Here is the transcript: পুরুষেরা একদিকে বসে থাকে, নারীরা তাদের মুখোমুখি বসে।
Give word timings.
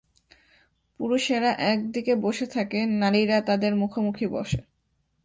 পুরুষেরা 0.99 1.51
একদিকে 1.71 2.13
বসে 2.15 2.45
থাকে, 2.47 2.79
নারীরা 3.01 3.37
তাদের 3.41 3.71
মুখোমুখি 3.75 4.27
বসে। 4.27 4.59